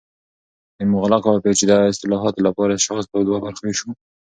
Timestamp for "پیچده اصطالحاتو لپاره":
1.43-2.71